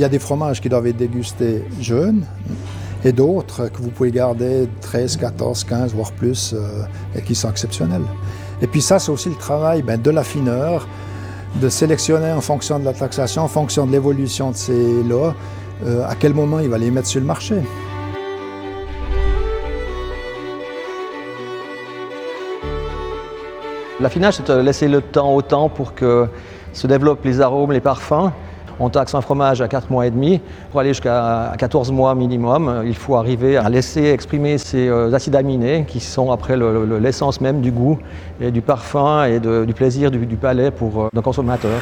[0.00, 2.24] y a des fromages qui doivent être dégustés jeunes
[3.04, 7.50] et d'autres que vous pouvez garder 13, 14, 15, voire plus, euh, et qui sont
[7.50, 8.02] exceptionnels.
[8.62, 10.88] Et puis ça, c'est aussi le travail ben, de l'affineur,
[11.60, 15.32] de sélectionner en fonction de la taxation, en fonction de l'évolution de ces lots,
[15.84, 17.56] euh, à quel moment il va les mettre sur le marché.
[24.00, 26.26] L'affinage, c'est de laisser le temps au temps pour que
[26.72, 28.32] se développent les arômes, les parfums.
[28.80, 30.40] On taxe un fromage à 4 mois et demi.
[30.70, 35.36] Pour aller jusqu'à 14 mois minimum, il faut arriver à laisser exprimer ces euh, acides
[35.36, 36.56] aminés qui sont après
[37.00, 37.98] l'essence même du goût
[38.40, 41.80] et du parfum et du plaisir du, palais pour euh, le consommateur.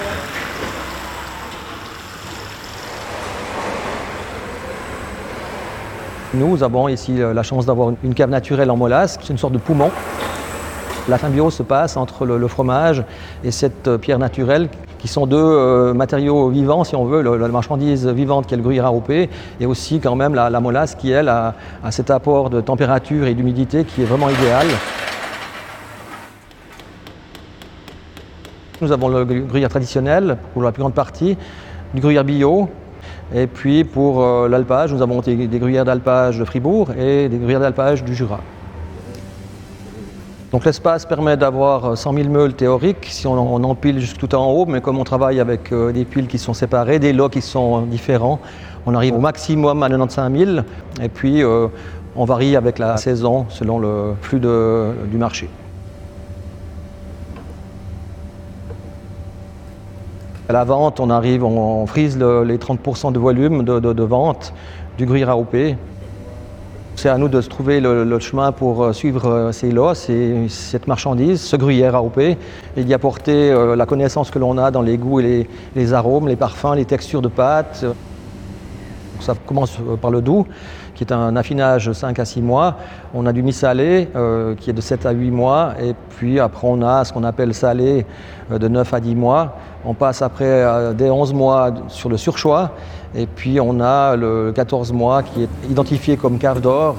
[6.35, 9.55] Nous avons ici euh, la chance d'avoir une cave naturelle en molasse, c'est une sorte
[9.55, 9.91] de poumon.
[11.09, 13.03] La symbiose se passe entre le, fromage
[13.43, 14.69] et cette pierre naturelle
[15.03, 18.62] qui sont deux euh, matériaux vivants, si on veut, la marchandise vivante qui est le
[18.62, 21.55] gruyère râpé, et aussi quand même la, molasse qui, elle, a,
[21.91, 24.64] cet apport de température et d'humidité qui est vraiment idéal.
[28.80, 31.36] Nous avons le gruyère traditionnel pour la plus grande partie,
[31.95, 32.69] du gruyère bio,
[33.34, 37.61] et puis pour euh, l'alpage, nous avons des gruyères d'alpage de Fribourg et des gruyères
[37.61, 38.39] d'alpage du Jura.
[40.53, 44.67] Donc l'espace permet d'avoir 100 000 meules théoriques si on, empile juste tout en haut,
[44.67, 47.81] mais comme on travaille avec euh, des piles qui sont séparées, des lots qui sont
[47.83, 48.39] différents,
[48.84, 50.50] on arrive au maximum à 95 000
[51.00, 51.69] et puis euh,
[52.17, 55.48] on varie avec la saison selon le flux du marché.
[60.51, 64.52] À la vente, on arrive, on, frise les 30% de volume de, vente
[64.98, 65.57] du gruyère AOP
[66.97, 71.41] c'est à nous de trouver le, chemin pour euh, suivre euh, ces lots, cette marchandise,
[71.41, 72.36] ce gruyère AOP, et
[72.77, 76.36] d'y apporter euh, la connaissance que l'on a dans les goûts et les, arômes, les
[76.36, 77.85] parfums, les textures de pâtes.
[79.23, 80.47] Ça commence par le doux,
[80.95, 82.77] qui est un affinage 5 à 6 mois.
[83.15, 84.09] On a du mi-salé,
[84.59, 85.75] qui est de 7 à 8 mois.
[85.81, 88.05] Et puis après, on a ce qu'on appelle salé
[88.51, 89.57] de 9 à 10 mois.
[89.85, 92.73] On passe après des 11 mois sur le surchoix.
[93.15, 96.97] Et puis on a le 14 mois qui est identifié comme cave d'or.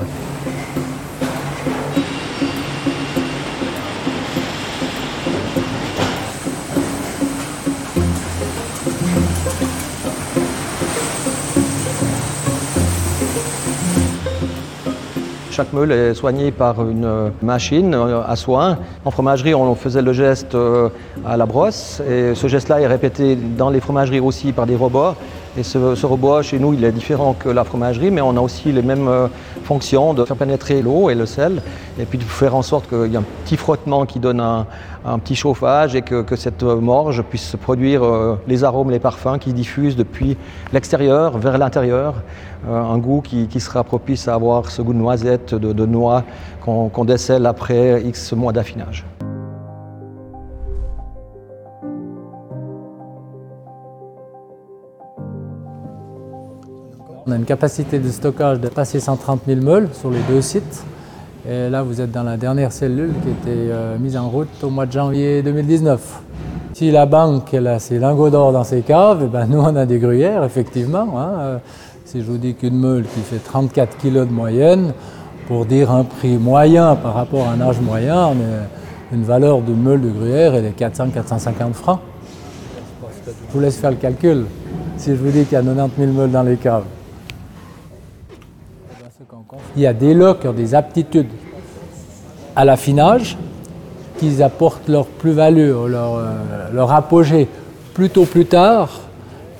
[15.53, 17.94] Chaque meule est soignée par une machine
[18.28, 18.80] à soin.
[19.06, 20.90] En fromagerie, on faisait le geste euh,
[21.24, 25.13] à la brosse et ce geste-là est répété dans les fromageries aussi par des robots.
[25.56, 28.72] Et ce, robot, chez nous, il est différent que la fromagerie, mais on a aussi
[28.72, 29.28] les mêmes euh,
[29.64, 31.62] fonctions de faire pénétrer l'eau et le sel,
[32.00, 34.66] et puis de faire en sorte qu'il y ait un petit frottement qui donne un,
[35.19, 39.96] petit chauffage et que, cette morge puisse produire euh, les arômes, les parfums qui diffusent
[39.96, 40.38] depuis
[40.72, 42.16] l'extérieur vers l'intérieur,
[42.68, 46.24] euh, un goût qui, sera propice à avoir ce goût de noisette, de, noix
[46.62, 49.06] qu'on décèle après X mois d'affinage.
[57.26, 60.84] On a une capacité de stockage de passer 130 000 meules sur les deux sites.
[61.48, 64.70] Et là, vous êtes dans la dernière cellule qui était euh, mise en route au
[64.70, 66.22] mois de janvier 2019.
[66.74, 69.86] Si la banque a ses lingots d'or dans ses caves, eh ben nous on a
[69.86, 71.18] des gruyères, effectivement.
[71.18, 71.30] Hein.
[71.40, 71.58] Euh,
[72.04, 74.92] si je vous dis qu'une meule qui fait 34 kg de moyenne,
[75.48, 78.32] pour dire un prix moyen par rapport à un âge moyen,
[79.14, 82.00] une valeur de meule de gruyère, elle est 400-450 francs.
[83.26, 84.46] Je vous laisse faire le calcul.
[84.98, 86.84] Si je vous dis qu'il y a 90 000 meules dans les caves,
[89.76, 91.30] il y a des lots qui ont des aptitudes
[92.56, 93.38] à l'affinage,
[94.18, 97.48] qui apportent leur plus-value, leur, euh, leur, apogée
[97.94, 98.90] plutôt plus tard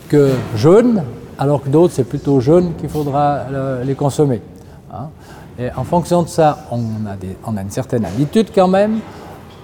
[0.10, 1.04] que jeunes,
[1.38, 4.42] alors que d'autres, c'est plutôt jeunes qu'il faudra euh, les consommer.
[4.94, 5.08] Hein.
[5.60, 9.00] Et en fonction de ça, on a, des, on a une certaine habitude quand même,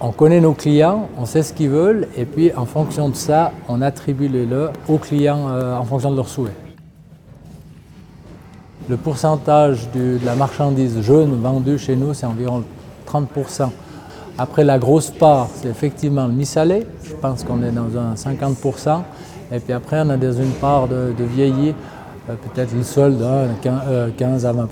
[0.01, 3.51] on connaît nos clients, on sait ce qu'ils veulent, et puis en fonction de ça,
[3.67, 6.68] on attribue les lots aux clients euh, en fonction de leurs souhaits.
[8.89, 12.63] Le pourcentage de la marchandise jaune vendue chez nous, c'est environ
[13.05, 13.69] 30%.
[14.35, 16.87] Après, la grosse part, c'est effectivement le mi-salé.
[17.03, 19.01] Je pense qu'on est dans un 50%.
[19.51, 21.75] Et puis après, on a dans une part de, vieilli,
[22.31, 23.23] euh, peut-être une solde,
[24.17, 24.65] 15 à 20%.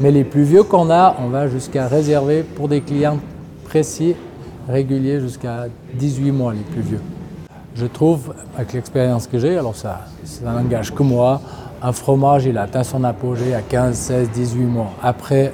[0.00, 3.20] Mais les plus vieux qu'on a, on va jusqu'à réserver pour des clients
[3.64, 4.16] précis,
[4.68, 7.00] réguliers, jusqu'à 18 mois les plus vieux.
[7.76, 11.40] Je trouve, avec l'expérience que j'ai, alors ça, ça n'engage que moi,
[11.84, 14.92] un fromage, il atteint son apogée à 15, 16, 18 mois.
[15.02, 15.52] Après,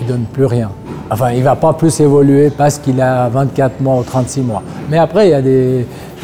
[0.00, 0.70] il donne plus rien.
[1.10, 4.62] Enfin, il ne va pas plus évoluer parce qu'il a 24 mois ou 36 mois.
[4.90, 5.42] Mais après, il y a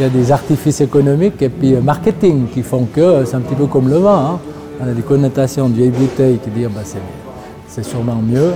[0.08, 3.98] des, artifices économiques et puis marketing qui font que c'est un petit peu comme le
[3.98, 4.32] vin.
[4.32, 4.38] Hein.
[4.80, 6.80] On a des connotations de vieille bouteille qui disent bah,
[7.69, 8.54] c'est sûrement mieux,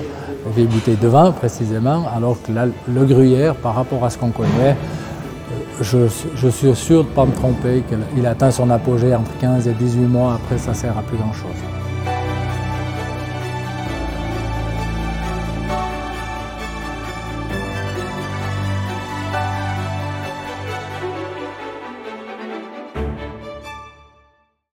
[0.55, 4.77] vieille bouteille de vin précisément, alors que le gruyère, par rapport à ce qu'on connaît,
[5.81, 7.83] je, suis sûr de ne pas me tromper
[8.15, 11.33] qu'il atteint son apogée entre 15 et 18 mois, après ça sert à plus grand
[11.33, 11.86] chose.